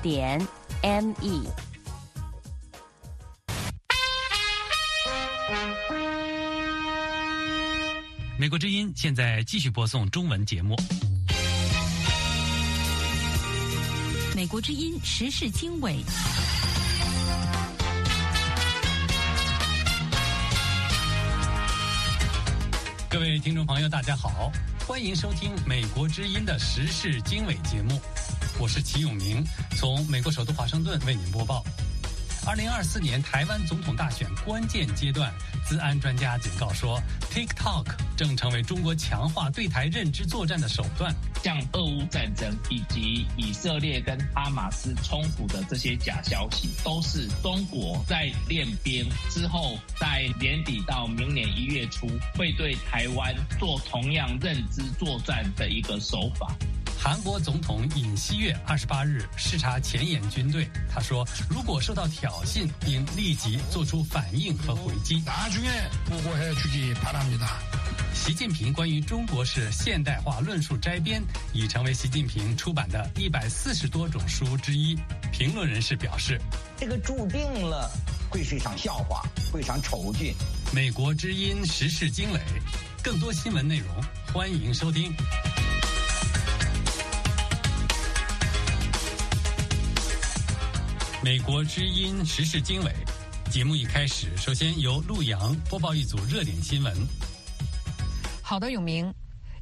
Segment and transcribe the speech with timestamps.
[0.00, 0.40] 点
[0.82, 1.42] m e。
[8.38, 10.76] 美国之音现在继续播送中文节目。
[14.36, 15.96] 美国之音时事经纬。
[23.10, 24.52] 各位听众朋友，大家好，
[24.86, 28.00] 欢迎收听美国之音的时事经纬节目，
[28.60, 29.44] 我是齐永明，
[29.76, 31.64] 从美国首都华盛顿为您播报。
[32.44, 35.32] 二零二四年台湾总统大选关键阶段，
[35.64, 37.84] 资安专家警告说，TikTok
[38.16, 41.14] 正成为中国强化对台认知作战的手段。
[41.40, 56.52] 像俄乌战争以及以色列跟哈马斯冲突的这些假消息，都是中国在练兵之后，在年底到明年一月初，会对台湾做同样认知作战的一个手法。
[57.00, 65.22] 韩国总统尹锡悦二十八日视察前沿军队，他说：“如果受到挑衅，应立即做出反应和回击。”
[68.12, 74.98] 习近平关于中国式现代化论述摘编已成为习近平出版的一百四十多种书之一。
[75.32, 76.40] 评论人士表示
[76.76, 77.88] ：“这个注定了
[78.28, 80.34] 会是一场笑话，会一场丑剧。”
[80.74, 82.40] 美国之音时事经纬，
[83.04, 83.88] 更多新闻内容
[84.32, 85.14] 欢迎收听。
[91.20, 92.92] 美国之音时事经纬
[93.50, 96.94] 节目一开始，首先由陆洋播报一组热点新闻。
[98.40, 99.12] 好的，永明。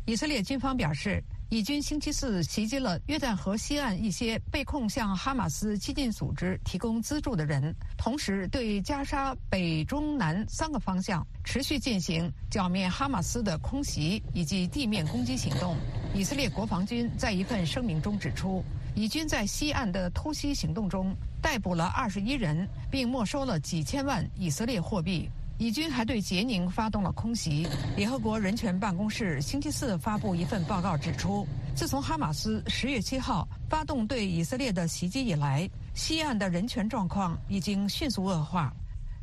[0.05, 15.75] 以色列军方表示，以军星期四袭击了约旦河西岸一些被控向哈马斯激进组织提供资助的人，同时对加沙北、中、南三个方向持续进行剿灭哈马斯的空袭以及地面攻击行动。
[16.15, 18.63] 以色列国防军在一份声明中指出，
[18.95, 21.17] 以军在西岸的突袭行动中。
[21.47, 25.31] 逮捕了二十一人，并没收了几千万以色列货币。
[25.59, 27.69] 以军还对杰宁发动了空袭。
[27.97, 38.75] 联合国人权办公室星期四发布一份报告指出，自从哈马斯十月七号发动对以色列的袭击以来，西岸的人权状况已经迅速恶化。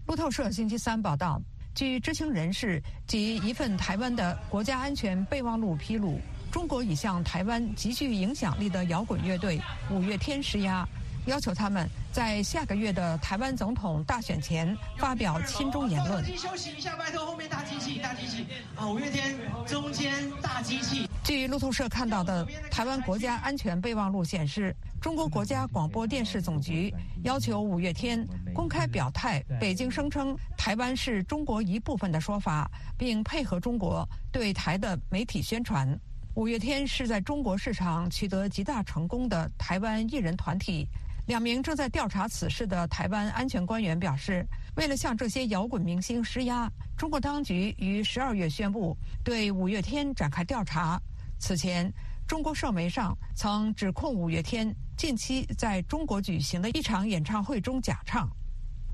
[0.07, 1.41] 路透社星期三报道，
[1.75, 9.59] 据知情人士及一份台湾的国家安全备忘录披露，中国已向台湾极具影响力的摇滚乐队
[9.91, 10.87] 五月天施压。
[11.25, 16.23] 要求他们在下个月的台湾总统大选前发表亲中言论。
[16.37, 18.45] 休息一下，拜托后面大机器，大机器
[18.75, 18.87] 啊！
[18.89, 19.35] 五月天
[19.65, 21.07] 中间大机器。
[21.23, 35.97] 据路透社看到的台湾国家安全备忘录显示，中国国家广播电视总局要求五月天公开表态，北京声称台湾是中国一部分的说法，并配合中国对台的媒体宣传。
[36.35, 40.85] 五月天是在中国市场取得极大成功的台湾艺人团体。
[41.25, 44.45] 两名正在调查此事的台湾安全官员表示，
[44.75, 51.01] 为了向这些摇滚明星施压，中国当局于十二月宣布对五月天展开调查。
[51.39, 51.89] 此前，
[52.27, 58.29] 中国社媒上曾指控五月天近期在中国举行的一场演唱会中假唱。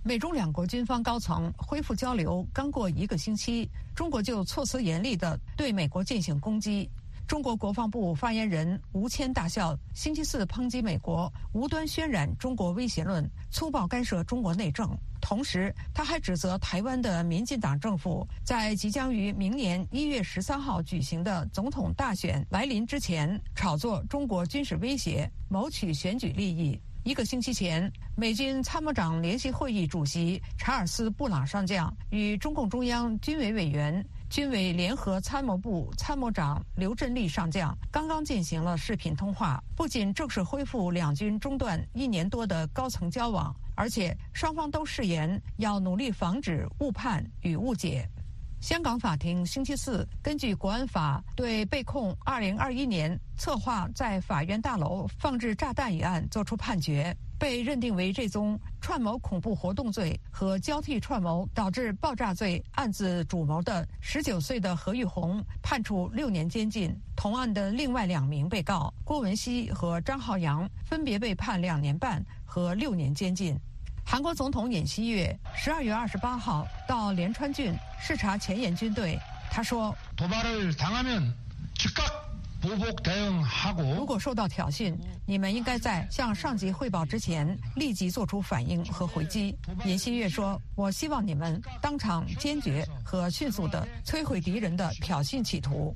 [0.03, 6.89] 美中两国军方高层恢复交流刚过一个星期，中国就措辞严厉地对美国进行攻击。
[7.29, 14.89] 中国国防部发言人吴谦大校星期四抨击美国无端渲染中国威胁论，粗暴干涉中国内政。
[15.21, 26.81] 同时，他还指责台湾的民进党政府在即将于明年一月十三号举行的总统大选来临之前，炒作中国军事威胁，谋取选举利益。
[27.03, 34.03] 一个星期前，美军参谋长联席会议主席查尔斯·布朗上将与中共中央军委委员。
[34.29, 48.07] 军委联合参谋部参谋长刘振立上将刚刚进行了视频通话，不仅正式恢复两军中断一年多的高层交往，而且双方都誓言要努力防止误判与误解。
[48.61, 57.15] 香港法庭星期四根据国安法对被控2021年策划在法院大楼放置炸弹一案作出判决。
[57.39, 66.93] 被认定为这宗串谋恐怖活动罪和交替串谋导致爆炸罪案子主谋的十九岁的何玉红判处六年监禁。
[67.15, 73.57] 同案的另外两名被告郭文熙和张浩洋分别被判两年半和六年监禁。
[74.05, 79.17] 韩国总统尹锡悦十二月二十八号到连川郡视察前沿军队，
[79.49, 79.95] 他说。
[82.61, 84.93] 如果受到挑衅，
[85.25, 89.57] 你们应该在向上级汇报之前立即做出反应和回击。
[89.85, 95.95] 尹锡悦说：“我希望你们当场坚决和迅速地摧毁敌人的挑衅企图。”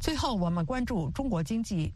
[0.00, 1.92] 最后，我们关注中国经济，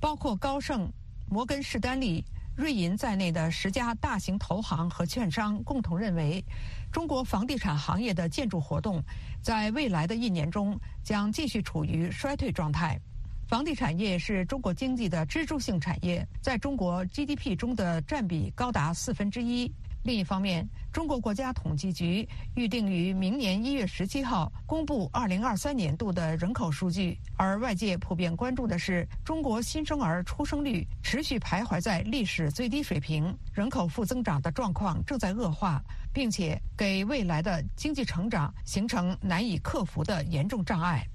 [0.00, 0.90] 包括高盛、
[1.28, 2.24] 摩根士丹利、
[2.54, 6.44] 瑞银在内的十家大型投行和券商共同认为，
[6.92, 9.02] 中国房地产行业的建筑活动
[9.40, 13.00] 在未来的一年中将继续处于衰退状态。
[13.48, 19.70] 房地产业是中国经济的支柱性产业，在中国 GDP 中的占比高达四分之一。
[20.04, 35.80] 另一方面，中国国家统计局预定于明年一月十七号公布二零二三年度的人口数据，而外界普遍关注的是中国新生儿出生率持续徘徊在历史最低水平，人口负增长的状况正在恶化，
[36.12, 41.06] 并且给未来的经济成长形成难以克服的严重障碍。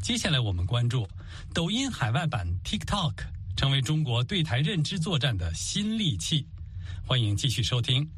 [0.00, 1.08] 接下来我们关注
[1.52, 3.14] 抖音海外版 TikTok
[3.56, 6.46] 成为中国对台认知作战的新利器。
[7.04, 8.08] 欢迎继续收听。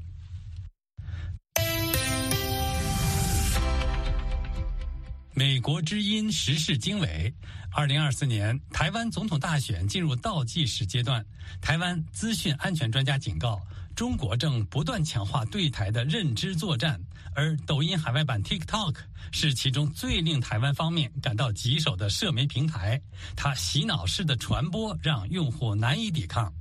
[5.40, 7.32] 美国之音时事经纬。
[7.70, 11.24] 二零二四年台湾总统大选进入倒计时阶段，
[11.62, 13.58] 台湾资讯安全专家警告，
[13.96, 17.00] 中国正不断强化对台的认知作战，
[17.34, 18.96] 而抖音海外版 TikTok
[19.32, 23.00] 是其中最令台湾方面感到棘手的社媒平台，
[23.34, 26.52] 它洗脑式的传播让用户难以抵抗。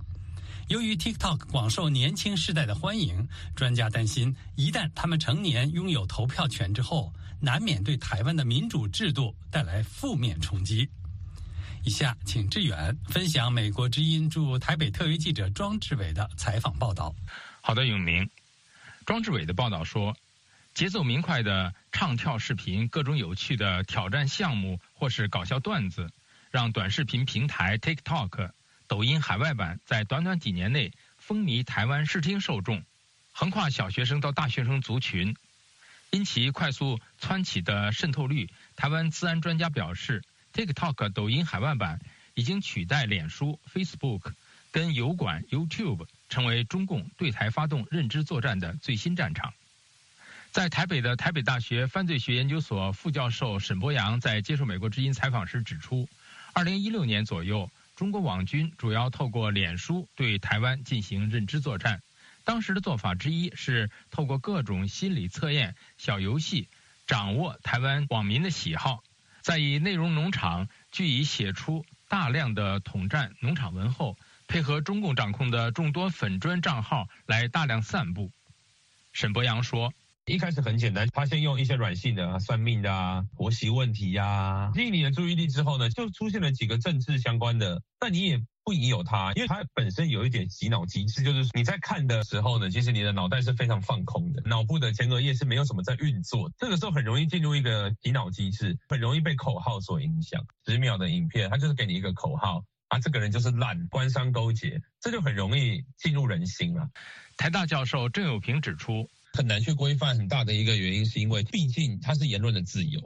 [0.70, 3.28] 由于 TikTok 广受年轻世代的欢迎，
[3.58, 10.90] 专家担心，一旦他们成年拥有投票权之后，难免对台湾的民主制度带来负面冲击。
[11.84, 17.16] 以下请志远分享美国之音驻台北特约记者庄志伟的采访报道。
[17.62, 18.30] 好的，永明。
[19.06, 20.16] 庄志伟的报道说，
[20.74, 26.12] 节奏明快的唱跳视频、各种有趣的挑战项目或是搞笑段子，
[26.52, 28.52] 让短视频平台 TikTok。
[28.88, 32.84] 抖音海外版在短短几年内风靡台湾视听受众，
[33.32, 35.34] 横跨小学生到大学生族群。
[36.12, 40.24] 因其快速蹿起的渗透率，台湾资安专家表示
[40.54, 42.00] ，TikTok 抖音海外版
[42.34, 44.34] 已经取代脸书 Facebook
[44.72, 49.54] 跟油管 YouTube，成为中共对台发动认知作战的最新战场。
[50.52, 56.10] 在台北的台北大学犯罪学研究所副教授沈博阳在接受美国之音采访时指出，
[56.54, 57.70] 二零一六年左右。
[57.96, 62.02] 中国网军主要透过脸书对台湾进行认知作战，
[62.50, 66.68] 当时的做法之一是透过各种心理测验、小游戏，
[67.06, 69.04] 掌握台湾网民的喜好，
[69.44, 74.18] 再以内容农场据以写出大量的统战农场文后，
[74.48, 78.32] 配合中共掌控的众多粉砖账号来大量散布。
[79.14, 79.94] 沈博阳说。
[80.26, 100.46] 一开始很简单，他先用一些软性的算命的啊、婆媳问题呀，吸引你的注意力之后呢，就出现了几个政治相关的，但你也不疑有它，因为它本身有一点洗脑机制，就是你在看的时候呢，其实你的脑袋是非常放空的，脑部的前额叶是没有什么在运作，这个时候很容易进入一个洗脑机制，很容易被口号所影响。
[100.68, 106.92] 十秒的影片，它就是给你一个口号，啊，这个人就是烂，官商勾结，这就很容易进入人心了。
[107.38, 109.10] 台大教授郑友平指出。
[109.34, 113.00] 很难去规范很大的一个原因，是因为毕竟它是言论的自由，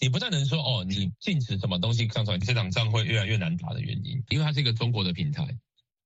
[0.00, 5.56] 你不太能说哦，你禁止什么东西上传，这场仗会越来越难打的原因，因为它是一个中国的平台，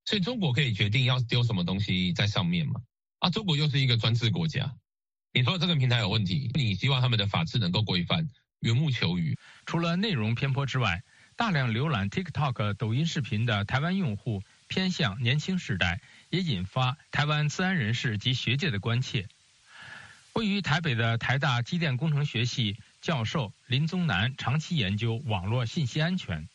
[0.04, 2.82] 所以中国可以决定要丢什么东西在上面嘛。
[3.18, 4.74] 啊，中国又是一个专制国家，
[5.32, 8.28] 你说这个平台有问题，你希望他们的法制能够规范，
[8.60, 9.36] 缘木求鱼。
[9.66, 11.02] 除了内容偏颇之外，
[11.34, 19.26] 大量浏览 TikTok、抖音视频的台湾用户偏向年轻时代，也引发台湾治安人士及学界的关切。
[20.34, 26.48] 位于台北的台大机电工程学系教授林宗南长期研究网络信息安全。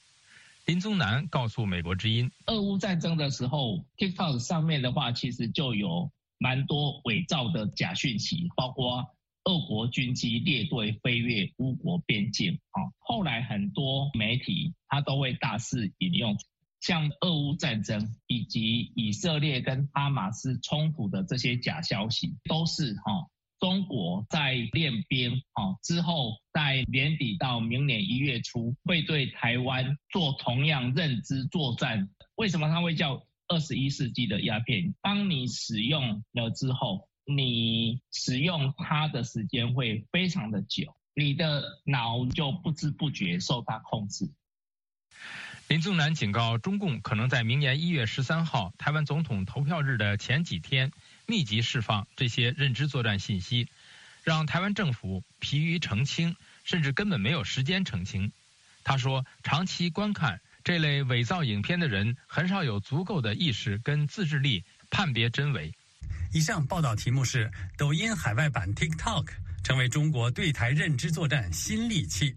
[0.65, 9.05] 林宗南告诉美国之音，俄乌战争的时候，TikTok 上面的话，其实就有蛮多伪造的假讯息，包括
[9.43, 12.91] 俄国军机列队飞越乌国边境啊。
[12.99, 16.37] 后来很多媒体他都会大肆引用，
[16.79, 23.27] 像俄乌战争以及以色列跟哈马斯冲突的这些假消息，都是哈。
[23.63, 32.09] 中国在练兵啊之后，在年底到明年一月初，会对台湾做同样认知作战。
[32.35, 34.93] 为什么它会叫二十一世纪的鸦片？
[35.01, 44.29] 当你使用了之后，你使用它的时间会非常的久，你的脑就不知不觉受它控制。
[45.69, 50.91] 林宗南警告，中共可能在明年一月十三号台湾总统投票日的前几天。
[51.25, 53.67] 密集释放这些认知作战信息，
[54.23, 58.31] 让台湾政府疲于澄清，甚至根本没有时间澄清。
[58.83, 65.73] 他说，长期观看这类伪造影片的人，很少有足够的意识跟自制力判别真伪。
[66.33, 69.27] 以上报道题目是：抖音海外版 TikTok
[69.63, 72.35] 成为中国对台认知作战新利器。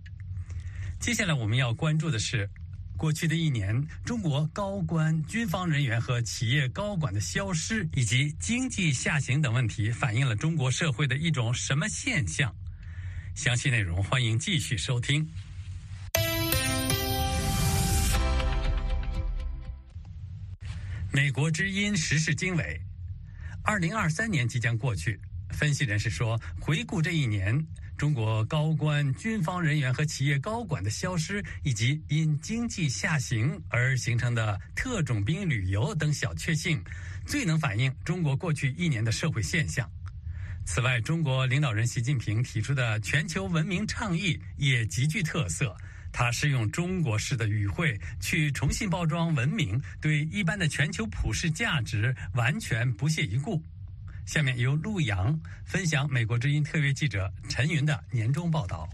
[1.00, 2.48] 接下来我们要关注的是，
[2.96, 12.54] 过去的一年，中国高官、军方人员和企业高管的消失，以及经济下行等问题，反映了中国社会的一种什么现象？
[13.34, 15.28] 详细内容欢迎继续收听。
[21.12, 22.80] 美国之音时事经纬。
[23.62, 36.82] 二零二三年即将过去，分析人士说，回顾这一年，中国高官、军方人员和企业高管的消失，以及因经济下行而形成的特种兵旅游等小确幸，
[37.26, 39.90] 最能反映中国过去一年的社会现象。
[40.66, 45.74] 此外，中国领导人习近平提出的全球文明倡议也极具特色。
[46.12, 53.62] 他是用中国式的语汇去重新包装文明，对一般的全球普世价值完全不屑一顾。
[54.26, 58.88] 下面由陆洋分享美国之音特约记者陈云的年终报道。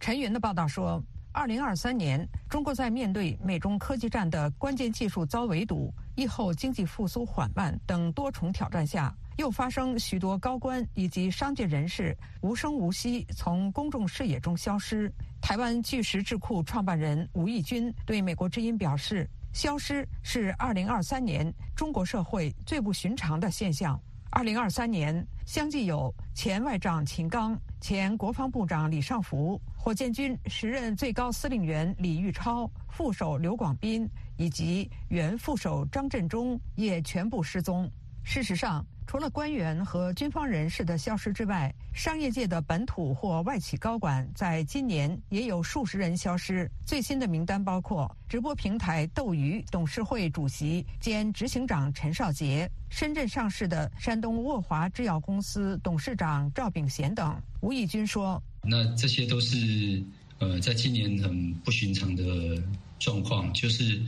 [0.00, 1.00] 陈云的报道说，
[1.30, 9.14] 二零二三年，中国在面对美中科技战的关键技术遭围堵、疫后经济复苏缓慢等多重挑战下。
[9.36, 15.12] 又发生许多高官以及商界人士无声无息从公众视野中消失。
[15.40, 24.00] 台湾巨石智库创办人吴义军对美国之音表示：“消失是2023年中国社会最不寻常的现象。
[24.34, 34.08] 二零二三年相继有前外长秦刚、前国防部长李尚福、火箭军时任最高司令员李玉超、副手刘广斌
[34.38, 37.88] 以及原副手张振中也全部失踪。
[38.24, 46.70] 事实上。”除了官员和军方人士的消失之外，商业界的本土或外企高管在今年也有数十人消失。
[46.86, 57.38] 最新的名单包括直播平台斗鱼董事会主席兼执行长陈少杰、深圳上市的山东沃华制药公司董事长赵炳贤等。
[57.60, 60.02] 吴义军说：“那这些都是
[60.38, 62.62] 呃，在今年很不寻常的
[62.98, 64.00] 状况，就是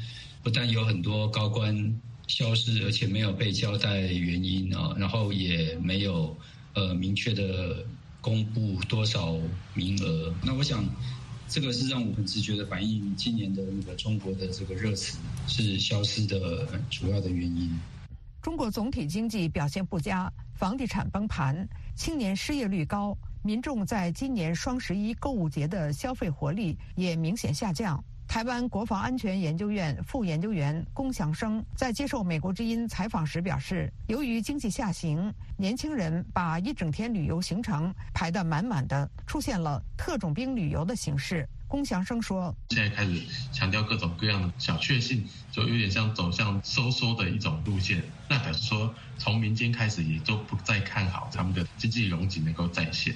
[0.43, 1.95] 不但有很多高官。”
[2.27, 6.37] 消失，而且没有被交代原因啊，然后也没有
[6.75, 7.85] 呃明确的
[8.21, 9.37] 公布多少
[9.75, 10.35] 名额。
[10.43, 10.85] 那我想，
[11.49, 17.71] 这个是让我很直觉的反映今年的那个中国的这个热词是消失的主要的原因。
[18.41, 28.03] 中国总体经济表现不佳，房地产崩盘，青年失业率高，民众在今年双十一购物节的消费活力也明显下降。
[28.35, 41.49] 台湾国防安全研究院副研究员龚祥生在接受美国之音采访时表示，由于经济下行，年轻人把一整天旅游行程排得满满的，出现了特种兵旅游的形式。
[41.69, 43.23] 龚祥生说：“现在开始
[43.53, 48.03] 强调各种各样的小确幸，就有点像走向收缩的一种路线。
[48.29, 53.15] 那表示说，从民间开始也都不再看好他们的经济容景能够再现。”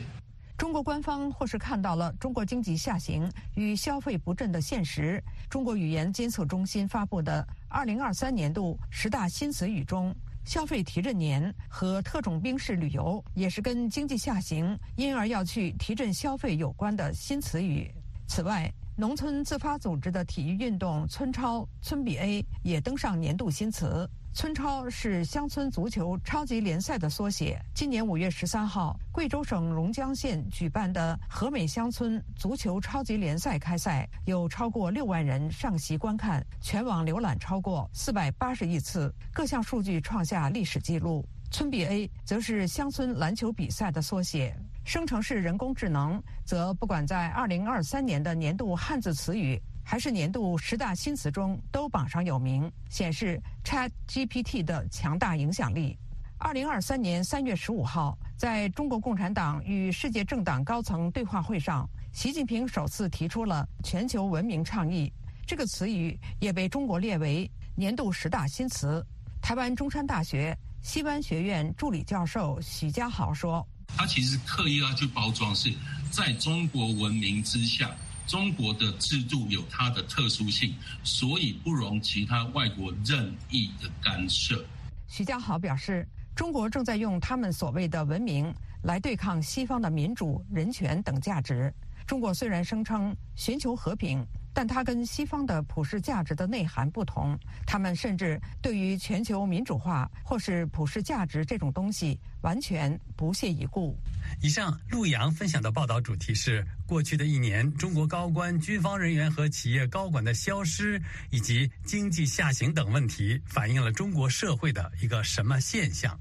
[0.58, 5.22] 中国官方或是看到了中国经济下行与消费不振的现实。
[5.48, 10.12] 中国语言监测中心发布的2023年度十大新词语中
[10.44, 17.88] ，“消费提振年”和“特种兵式旅游”也是跟经济下行，因而要去提振消费有关的新词语。
[18.26, 24.10] 此外，农村自发组织的体育运动“村超”、“村比 A” 也登上年度新词。
[24.38, 27.60] 村超是乡村足球超级联赛的缩写。
[27.74, 41.26] 今年五月十三号，贵州省榕江县举办的和美乡村足球超级联赛开赛，有超过六万人上席观看，全网浏览超过四百八十亿次，各项数据创下历史记录。
[41.50, 44.56] 村比 A 则是乡村篮球比赛的缩写。
[44.84, 49.60] 生成式人工智能则不管在二零二三年的年度汉字词语。
[49.90, 55.96] 还是年度十大新词中都榜上有名，显示 Chat GPT 的强大影响力。
[56.36, 65.10] 二零二三年三月十五号，在中国共产党与世界政党高层对话会上，习近平首次提出了“全球文明倡议”
[65.48, 69.02] 这个词语，也被中国列为年度十大新词。
[69.40, 73.66] 台湾中山大学西湾学院助理教授许家豪说
[73.96, 75.72] ：“他其实刻意要去包装，是
[76.10, 77.90] 在中国文明之下。”
[78.28, 84.62] 中国的制度有它的特殊性，所以不容其他外国任意的干涉。
[85.08, 86.06] 徐家豪表示，
[86.36, 91.72] 中国正在用他们所谓的文明来对抗西方的民主、人权等价值。
[92.06, 94.22] 中国虽然声称寻求和平。
[94.52, 103.96] 但它跟西方的普世价值的内涵不同，他们甚至对于全球民主化或是普世价值这种东西完全不屑一顾。
[104.42, 111.00] 以上陆洋分享的报道主题是：过去的一年，中国高官、军方人员和企业高管的消失，
[111.30, 116.18] 以及经济下行等问题，反映了中国社会的一个什么现象？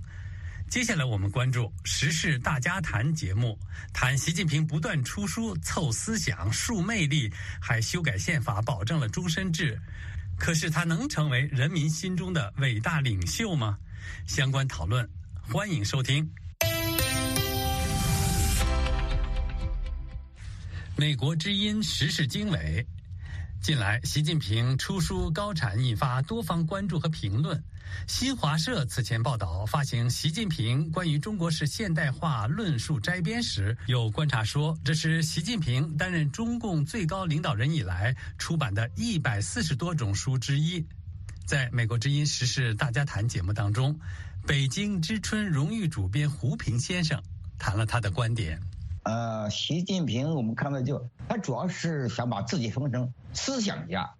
[0.69, 3.57] 接下来我们关注《时事大家谈》节目，
[3.93, 7.31] 谈习近平不断出书凑思想、树魅力，
[7.61, 9.79] 还修改宪法保证了终身制。
[10.37, 13.77] 可是他能成为人民心中的伟大领袖吗？
[14.27, 15.09] 相关讨论，
[15.41, 16.29] 欢迎收听。
[20.97, 22.85] 美国之音时事经纬。
[23.67, 27.61] 近来，习近平出书高产，引发多方关注和评论。
[28.07, 40.81] 新华社此前报道，发行《习近平关于中国式现代化论述摘编》时，有观察说，这是习近平担任中共最高领导人以来出版的一百四十多种书之一。
[41.45, 43.99] 在美国之音时事大家谈节目当中，
[44.45, 47.21] 北京之春荣誉主编胡平先生
[47.59, 48.61] 谈了他的观点。
[49.07, 54.13] 呃，习近平，我们看到就他主要是想把自己封成思想家。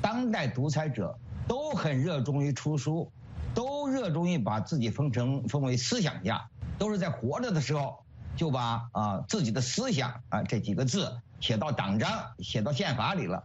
[0.00, 1.18] 当代独裁者
[1.48, 3.10] 都很热衷于出书，
[3.56, 8.04] 都热衷于把自己封成封为思想家，都是在活着的时候
[8.36, 12.08] 就把啊自己的思想啊这几个字写到党章、
[12.38, 13.42] 写到宪法里了。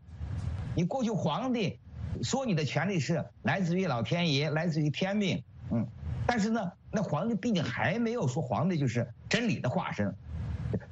[0.76, 1.80] 你过去皇帝
[2.22, 5.84] 说你的权利是来自于老天爷，来自于天命，嗯，
[6.28, 10.16] 但是呢，那皇帝毕竟还没有说皇帝就是真理的化身。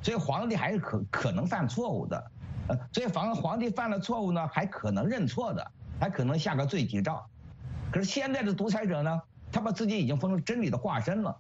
[0.01, 2.31] 所以皇帝还是可可能犯错误的，
[2.67, 7.25] 呃，所以防皇帝犯了错误呢，还可能认错的，还可能下个罪己诏。
[7.91, 9.21] 可是现在的独裁者呢，
[9.51, 11.37] 他把自己已经封成真理的化身了，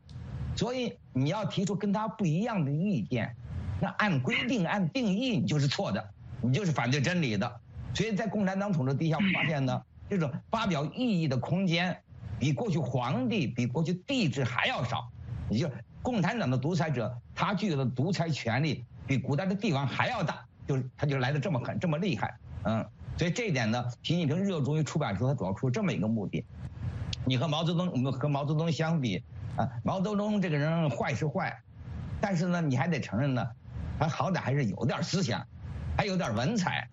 [0.55, 3.35] 所以你要提出跟他不一样的意见，
[3.81, 6.09] 那按规定按定义你就是错的，
[6.41, 7.59] 你就是反对真理的。
[7.93, 11.97] 所以在共产党统治底下，我们发现呢，这种发表异议的空间，
[12.39, 15.09] 比过去皇帝比过去帝制还要少，
[15.49, 15.69] 也就。
[16.03, 22.85] 共产党的独裁者，他具有的独裁权力比古代的帝王还要大，就是他就来的这么狠，这么厉害，嗯，
[23.17, 26.45] 所以这一点呢，习近平热衷于出版书，他主要出这么一个目的。
[27.25, 29.23] 你和毛泽东，我们和毛泽东相比，
[29.55, 31.57] 啊，毛泽东这个人坏是坏，
[32.19, 33.47] 但是呢，你还得承认呢，
[33.97, 35.45] 他好歹还是有点思想，
[35.97, 36.87] 还有点文采。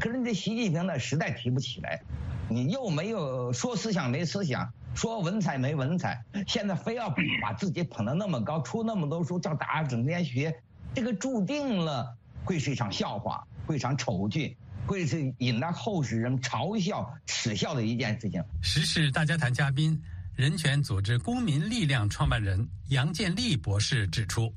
[0.00, 2.00] 可是你这习近平呢，实在提不起来，
[2.48, 4.72] 你又没有说思想没思想。
[4.94, 10.56] 说文采没文采，现在非要把自己捧得那么高，出那么多书，叫大家整天学，
[10.94, 18.40] 这个注定了会是一场笑话，会一场丑剧，会是引来后世人嘲笑、耻笑的一件事情。
[18.62, 20.00] 时事大家谈嘉宾，
[20.36, 24.54] 人权组织公民力量创办人杨建立博士指出：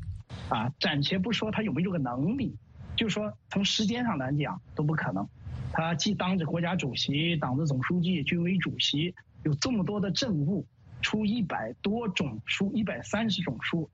[0.50, 2.56] 啊，暂且不说他有没有这个能力，
[2.96, 5.28] 就说从时间上来讲都不可能。
[5.72, 9.14] 他既当着国家主席、党的总书记、军委主席。
[9.44, 10.66] 有这么多的政务，
[11.02, 13.90] 出一百多种书，一百三十种书，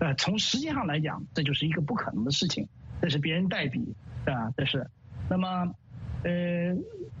[0.00, 2.68] 呃，从实际上来讲，这就是一个不可能的事情。
[3.00, 3.94] 这是别人代笔，
[4.26, 4.86] 啊，这是。
[5.30, 5.72] 那么，
[6.24, 6.76] 呃，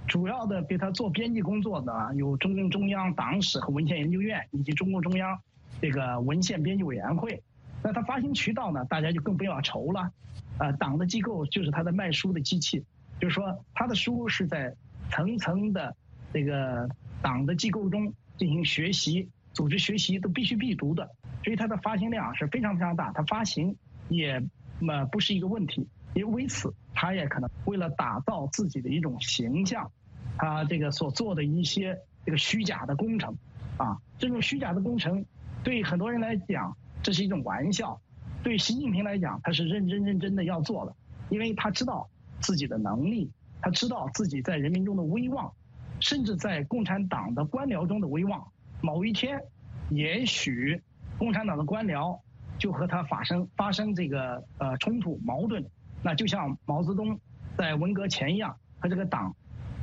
[0.06, 5.38] 主要的给他做编辑工作的有中共中央党史和文献研究院以及中共中央
[5.80, 7.42] 这个文献编辑委员会。
[7.82, 10.10] 那他发行渠道呢，大家就更不要愁了。
[10.58, 12.84] 呃，党的机构就是他的卖书的机器，
[13.20, 14.74] 就是说他的书是在
[15.10, 15.96] 层层的
[16.32, 16.88] 这个。
[17.20, 21.10] 党的机构中进行学习、组织学习都必须必读的，
[21.42, 23.10] 所以它的发行量是非常非常大。
[23.10, 23.74] 它发行
[24.08, 24.40] 也
[24.88, 29.90] 呃不是一个问题，因为此他也可能为了打造自己的一种形象，
[30.36, 33.36] 他这个所做的一些这个虚假的工程，
[33.78, 35.24] 啊，这种虚假的工程
[35.64, 38.00] 对很多人来讲这是一种玩笑，
[38.44, 40.94] 对习近平来讲他是认真认真的要做的，
[41.30, 42.08] 因为他知道
[42.40, 45.52] 自己的能力，他知道自己在人民中的威望。
[46.00, 48.46] 甚至在共产党的官僚中的威望，
[48.80, 49.42] 某一天，
[49.90, 50.80] 也许
[51.18, 52.16] 共产党的官僚
[52.56, 55.68] 就和他发生发生这个呃冲突矛盾，
[56.00, 57.18] 那就像毛泽东
[57.56, 59.34] 在文革前一样，和这个党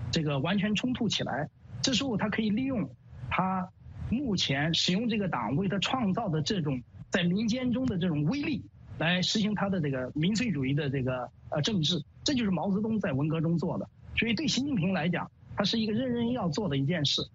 [0.10, 1.50] 这个完全冲突起来。
[1.82, 2.89] 这时候他可以利用
[3.30, 3.68] 他
[4.10, 8.65] 目前使用这个党为他创造的这种在民间中的这种威力，
[9.00, 12.02] 来实行他的这个民粹主义的这个呃政治。
[12.26, 13.88] 这就是毛泽东在文革中做的。
[14.20, 15.26] 所以对习近平来讲。
[15.58, 17.26] 它是一个人人要做的一件事。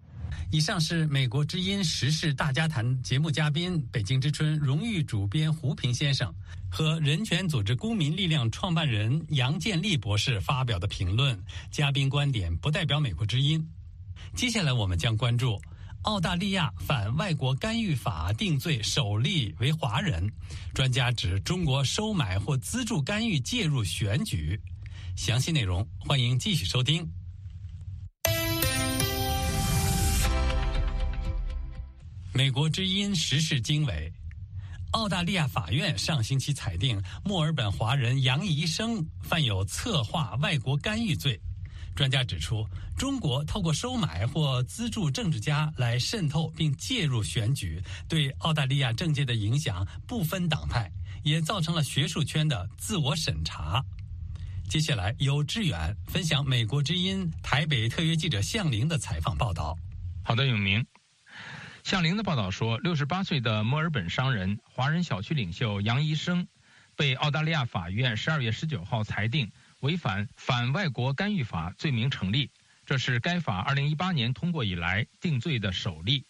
[0.51, 6.31] 以上是美国之音时事大家谈节目嘉宾、北京之春荣誉主编胡平先生
[6.69, 11.35] 和人权组织公民力量创办人杨建立博士发表的评论。
[11.71, 13.67] 嘉宾观点不代表美国之音。
[14.35, 15.59] 接下来我们将关注
[16.03, 20.31] 澳大利亚反外国干预法定罪首例为华人，
[20.75, 24.61] 专家指中国收买或资助干预介入选举。
[25.21, 27.07] 详细内容欢迎继续收听。
[32.33, 34.11] 美国之音时事经纬，
[34.93, 41.39] 澳大利亚法院上星期裁定墨尔本华人杨怡生犯有策划外国干预罪，
[41.95, 47.79] 专家指出，中国透过收买或资助政治家来渗透并介入选举，
[48.09, 50.91] 对澳大利亚政界的影响不分党派，
[51.23, 53.85] 也造成了学术圈的自我审查。
[54.71, 59.77] 接下来由志远分享美国之音台北特约记者向玲的采访报道。
[60.23, 60.85] 好的，永明。
[61.83, 66.47] 向玲的报道说，六十八岁的墨尔本商人、华人小区领袖杨医生，
[66.95, 72.49] 被澳大利亚法院十二月十九号裁定违反反外国干预法罪名成立，
[72.85, 76.25] 这是该法二零一八年通过以来定罪的首例。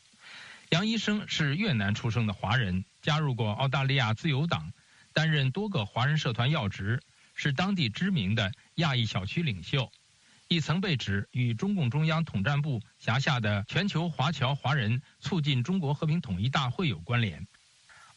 [0.72, 4.74] 杨医生是越南出生的华人，加入过澳大利亚自由党，
[5.14, 7.00] 担任多个华人社团要职，
[7.42, 9.92] 是当地知名的亚裔小区领袖。
[10.48, 17.48] 亦曾被指与中共中央统战部辖下的全球华侨华人促进中国和平统一大会有关联。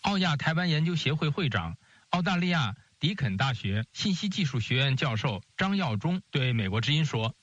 [0.02, 1.78] 澳亚台湾研究协会会长、
[2.10, 7.34] 澳大利亚迪肯大学信息技术学院教授张耀忠对美国之音说。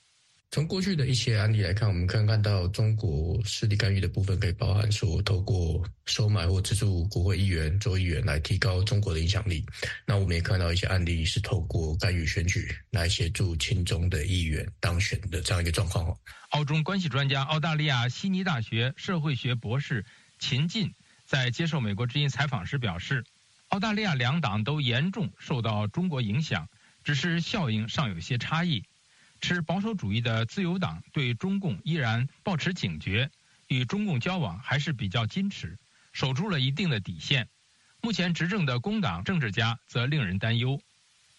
[0.52, 9.64] 从过去的一些案例来看，我们可以看到中国势力干预的部分，可以包含说透过收买或资助国会议员、州议员来提高中国的影响力。
[10.06, 16.14] 那我们也看到一些案例是透过干预选举来协助亲中的议员当选的这样一个状况。
[16.50, 20.04] 澳中关系专家、澳大利亚悉尼大学社会学博士
[20.38, 20.92] 秦进
[21.24, 23.24] 在接受美国之音采访时表示，
[23.68, 26.68] 澳大利亚两党都严重受到中国影响，
[27.02, 28.84] 只是效应尚有些差异。
[29.42, 33.28] 持保守主义的自由党对中共依然保持警觉，
[33.66, 35.76] 与中共交往还是比较矜持，
[36.12, 37.48] 守住了一定的底线。
[38.00, 40.80] 目前执政的工党政治家则令人担忧。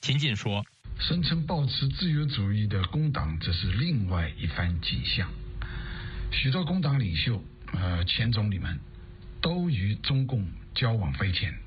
[0.01, 0.65] 秦晋说
[0.99, 5.31] ：“声称保持自由主义的工党，则是另外一番景象。
[6.29, 8.77] 许多工党领袖，呃，前总理们，
[9.41, 11.57] 都与中共交往匪浅。”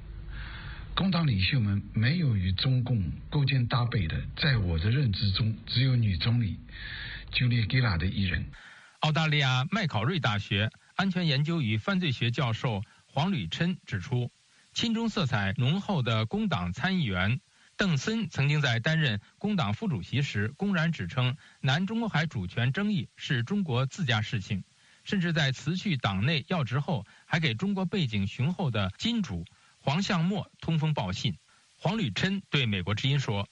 [0.97, 6.59] 工党领袖们没有与中共勾肩搭背的，在我的认知中，只有女总理
[7.33, 8.51] 朱莉·吉拉的一人。
[9.01, 14.33] 澳大利亚麦考瑞大学安全研究与犯罪学教授黄吕琛指出，
[14.73, 17.43] 亲中色彩浓厚的工党参议员
[17.77, 24.65] 邓森曾经在担任工党副主席时，公然指称南中国海主权争议是中国自家事情，
[25.05, 29.45] 甚至在辞去党内要职后，还给中国背景雄厚的金主。
[29.87, 31.33] 黄向墨通风报信，
[31.77, 33.47] 黄履琛对美国之音说：“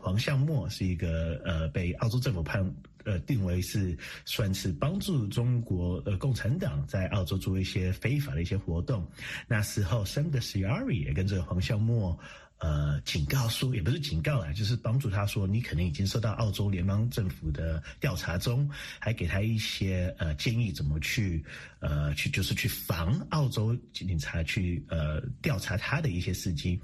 [0.00, 2.72] 黄向墨是一个呃被澳洲政府判
[3.04, 9.04] 呃定为是算是帮助中国呃共产党在澳洲做一些非法的一些活动。
[9.48, 12.16] 那时候，Sam 的 Siri 也跟着黄向莫。”
[12.62, 18.70] 呃，警告书也不是警告啊，就是帮助他说你可能已经受到澳洲联邦政府的调查中，
[19.00, 21.44] 还给他一些呃建议怎么去
[21.80, 26.80] 呃去就是去防澳洲警察去呃调查他的一些事迹。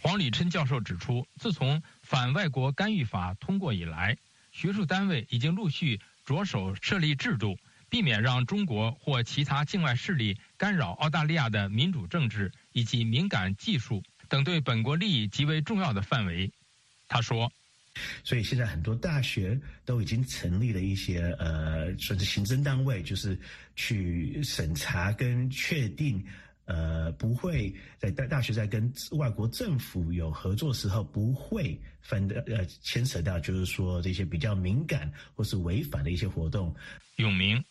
[0.00, 4.16] 黄礼琛教授指出，自从反外国干预法通过以来，
[4.52, 14.00] 学术单位已经陆续着手设立制度，避免让中国或其他境外势力干扰澳大利亚的民主政治以及敏感技术。
[14.32, 16.50] 等对本国利益极为重要的范围，
[17.06, 17.52] 他说。
[18.24, 23.38] 所以现在很多大学都已经成立了一些呃，算是行政单位，就是
[23.76, 26.24] 去审查跟确定，
[26.64, 36.74] 呃，不会在大大学在跟外国政府有合作时候，不会分的呃牵扯到，就是说这些比较敏感或是违反的一些活动。
[37.16, 37.62] 永明。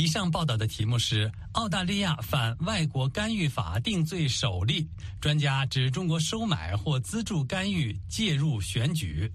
[0.00, 4.88] 以上报道的题目是“澳大利亚反外国干预法定罪首例”，
[5.20, 9.30] 专家指中国收买或资助干预介入选举。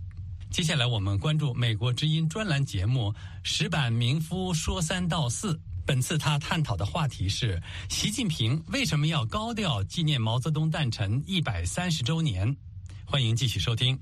[0.49, 5.53] 接下来我们关注美国之音专栏节目《石板民夫说三道四》。
[5.85, 12.57] 本次他探讨的话题是：习近平为什么要高调纪念毛泽东诞辰一百三十周年？
[13.05, 13.95] 欢迎继续收听。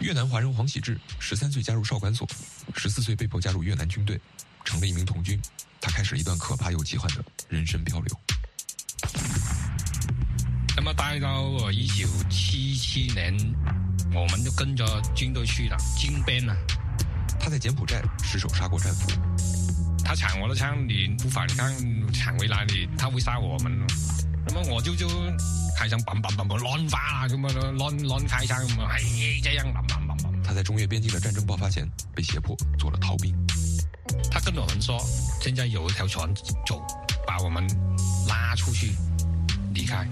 [0.00, 2.26] 越南华人黄喜志十三岁加入少管所，
[2.74, 4.20] 十四岁被迫加入越南军队，
[4.64, 5.40] 成了一名童军。
[5.80, 8.20] 他开始了一段可怕又奇幻的人生漂流。
[10.76, 13.36] 那么待到一九七七年，
[14.14, 14.84] 我们就跟着
[15.14, 16.56] 军队去了金边了。
[17.40, 19.10] 他在柬埔寨失手杀过战俘。
[20.04, 21.72] 他抢我的枪，你不反抗，
[22.12, 23.72] 抢回来你他会杀我们。
[24.48, 25.08] 那么我就就。
[25.78, 27.28] 开枪，砰砰砰砰，乱发啊！
[27.28, 30.42] 什么乱乱开枪，什么嘿这样，砰砰砰砰。
[30.42, 33.32] 他在中越边境的战争爆发前被胁迫做了逃兵。
[34.28, 35.00] 他跟我们说，
[35.40, 36.28] 现在有一条船
[36.66, 36.84] 走，
[37.24, 37.64] 把我们
[38.26, 38.92] 拉出去
[39.72, 40.04] 离开。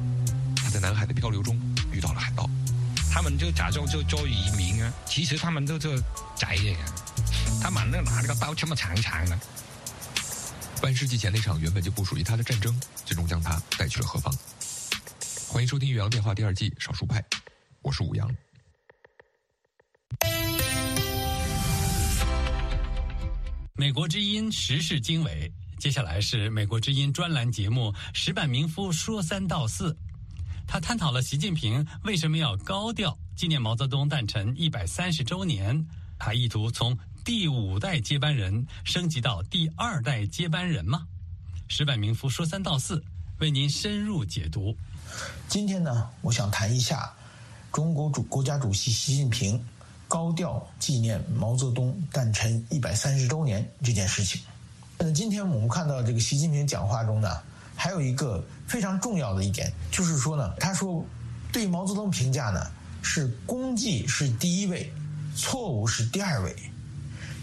[0.54, 1.58] 他在南海的漂流中
[1.90, 2.48] 遇到了海盗，
[3.12, 5.96] 他们就假装就做移民啊，其实他们都做
[6.36, 6.78] 贼来的。
[7.60, 9.36] 他们那拿那个刀这么长长的。
[10.86, 12.72] 半世纪前那场原本就不属于他的战争，
[13.04, 14.32] 最终将他带去了何方？
[15.48, 17.20] 欢迎收听《宇阳电话》第二季《少数派》，
[17.82, 18.32] 我是武阳。
[23.74, 29.90] 美国之音时事经纬，接下来是美国之音专栏节目《石板明夫说三道四》，
[30.68, 35.84] 他探讨了习近平为什么要高调纪念毛泽东诞辰一百三十周年，
[36.16, 36.96] 他意图从
[37.26, 41.08] 第五代接班人升级到第二代接班人吗？
[41.66, 43.02] 石板民夫说三道四，
[43.40, 44.76] 为您深入解读。
[45.48, 47.12] 今天呢，我想谈一下
[47.72, 49.60] 中国主国家主席习近平。
[50.06, 54.40] 高调纪念毛泽东诞辰一百三十周年这件事情。
[54.96, 57.42] 那今天我们看到这个习近平讲话中呢，
[57.74, 61.04] 还有一个非常重要的一点，就是说呢，他说
[61.50, 62.70] 对毛泽东评价呢
[63.02, 64.92] 是功绩是第一位，
[65.34, 66.54] 错误是第二位。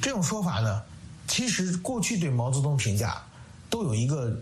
[0.03, 0.81] 这种说法呢，
[1.29, 3.23] 其实过去对毛泽东评价
[3.69, 4.37] 都有一个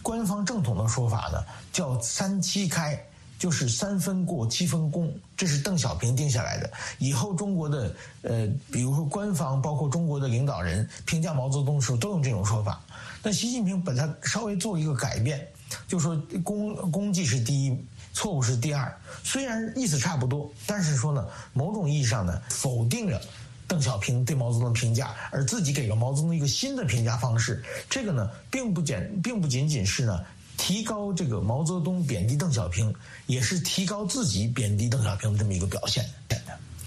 [0.00, 2.98] 官方正统的说法呢，叫三七开。
[3.38, 6.70] 就是三分过七分功，这是邓小平定下来的。
[6.98, 12.80] 以后中国的呃，比如说官方，包括中国的领导人评价毛泽东的时候，都用这种说法。
[13.20, 15.44] 那习近平把它稍微做一个改变，
[15.88, 17.76] 就说功功绩是第一，
[18.12, 18.96] 错误是第二。
[19.24, 23.20] 虽然意思差不多，但是说呢，某种意义上呢，否定了
[23.66, 27.62] 邓小平对毛泽东评价，而自己给了毛泽东一个新的评价方式。
[27.88, 30.24] 这个呢，并不简，并不仅仅是呢。
[30.58, 32.94] 提高这个毛泽东，贬低邓小平，
[33.26, 36.04] 也是提高自己贬低邓小平的这么一个表现。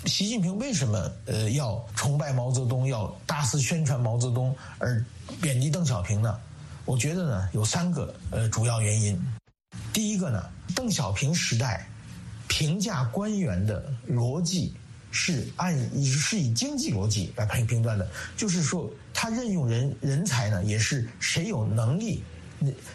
[0.05, 5.03] 习近平为什么呃要崇拜毛泽东，要大肆宣传毛泽东，而
[5.41, 6.39] 贬低邓小平呢？
[6.85, 9.19] 我觉得呢有三个呃主要原因。
[9.91, 11.85] 第一个呢，邓小平时代
[12.47, 14.73] 评价官员的逻辑
[15.15, 22.21] 是按是以经济逻辑来评评断的，就是说他任用人人才呢，也是谁有能力。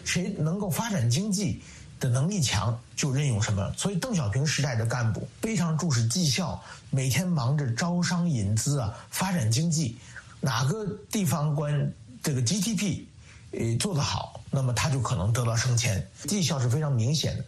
[0.03, 1.61] 谁能够发展经济
[1.99, 3.73] 的能力强，就任用什么。
[3.77, 9.97] 所以邓小平时代的干部非常重视绩效，每天忙着招商引资啊，发展经济。
[10.41, 13.03] 哪个地方官这个 GDP，
[13.51, 17.45] 呃做得好，那么他就可能得到升迁，绩效是非常明显的。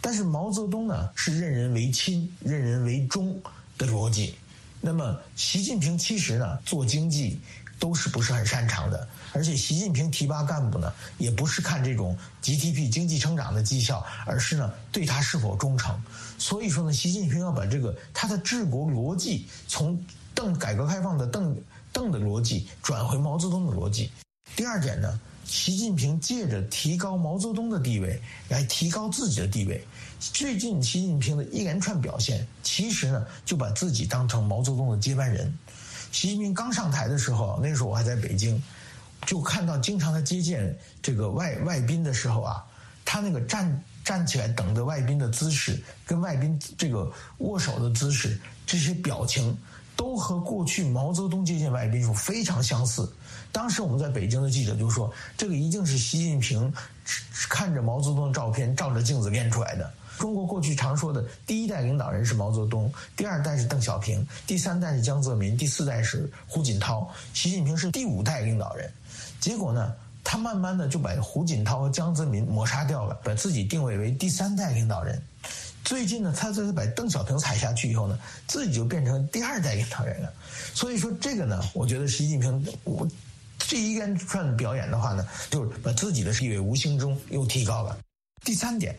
[0.00, 3.40] 但是毛泽东呢，是任人唯亲、任人唯忠
[3.78, 4.34] 的逻辑。
[4.80, 7.40] 那么习近平其实呢，做经济
[7.78, 9.08] 都是不是很擅长的。
[9.32, 16.00] 而且习近平提拔干部呢，也不是看这种 GDP 经济成长的绩效，而是呢对他是否忠诚。
[16.38, 20.02] 所以说呢，习近平要把这个他的治国逻辑从
[20.34, 21.56] 邓改革开放的邓
[21.92, 24.10] 邓的逻辑转回毛泽东的逻辑。
[24.56, 29.84] 第二点呢，习近平借着提高毛泽东的地位来提高自己的地位。
[30.20, 35.52] 最近习近平的一连串表现，其实呢就把自己当成毛泽东的接班人。
[36.10, 38.60] 习近平刚上台的时候，那时候我还在北京。
[39.26, 42.64] 就看到经常他接见这个外外宾的时候啊，
[43.04, 49.54] 他那个站站起来等着外宾的姿势，跟外宾这个握手的姿势，这些表情，
[49.96, 53.12] 都和过去毛泽东接见外宾时候非常相似。
[53.50, 56.72] 当时我们在北京的记者就说，这个一定是习近平
[57.50, 59.92] 看着毛泽东的照片，照着镜子练出来的。
[60.18, 68.92] 中国过去常说的第一代领导人是毛泽东，第二代是邓小平，第三代是江泽民，第四代是胡锦涛，习近平是第五代领导人。
[69.38, 75.22] 结果呢，他慢慢的就把胡锦涛和江泽民抹杀掉了，把自己定位为第三代领导人。
[75.84, 80.32] 最近呢，他这把邓小平踩下去以后呢，自己就变成第二代领导人了。
[80.74, 83.08] 所以说这个呢，我觉得习近平我
[83.56, 87.96] 这一连串表演的话呢，就是把自己的地位无形中又提高了。
[88.44, 88.94] 第三点，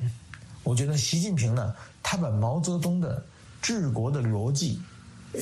[0.63, 3.23] 我觉得习近平呢，他把毛泽东的
[3.61, 4.81] 治国的逻辑，
[5.33, 5.41] 呃，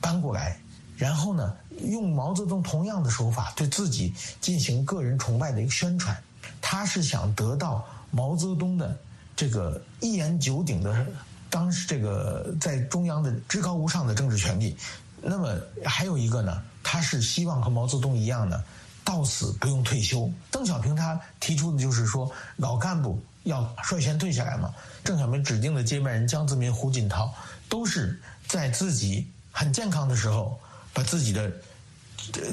[0.00, 0.60] 搬过来。
[0.96, 6.16] 然后呢，用毛泽东同样的手法对自己进行个人崇拜的一个宣传，
[6.60, 8.98] 他是想得到毛泽东的
[9.36, 11.06] 这个一言九鼎的
[11.48, 14.76] 当时这个在中央的至高无上的政治权利。
[15.22, 18.62] 那么还有一个呢，他是希望和毛泽东一样的，
[19.04, 20.28] 到死不用退休。
[20.50, 24.74] 邓小平他提出的就是说，老干部要率先退下来嘛。
[25.02, 27.32] 邓小平指定的接班人江泽民、胡锦涛
[27.68, 30.58] 都是在自己很健康的时候。
[30.94, 31.52] 把自己的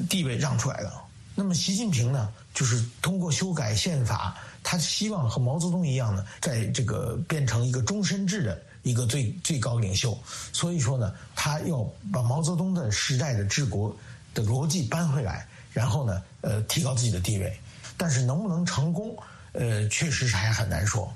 [0.08, 1.02] 地位让出来了。
[1.34, 10.16] 那么习近平呢，就是通过修改宪法，他希望和毛泽东一样呢，在这个变成一个终身制的一个最最高领袖。
[10.54, 13.96] 所以说呢，他要把毛泽东的时代的治国
[14.36, 17.60] 的逻辑搬回来，然后呢，呃，提高自己的地位。
[17.98, 19.18] 但是能不能成功，
[19.58, 21.12] 呃，确实是还很难说。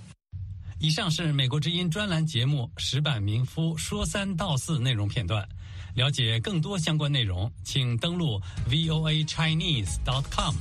[0.80, 5.47] 以上是美国之音专栏节目《石板民夫说三道四》内容片段。
[5.95, 10.56] 了解更多相关内容，请登录 VOA Chinese dot com。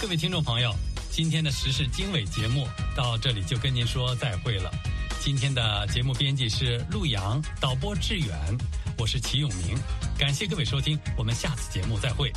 [0.00, 0.74] 各位听众朋友，
[1.10, 4.72] 今天的时事经纬节目到这里就跟您说再会了。
[5.20, 8.38] 今天的节目编辑是陆阳，导播志远，
[8.96, 9.76] 我是齐永明。
[10.18, 12.32] 感谢各位收听，我们下次节目再会。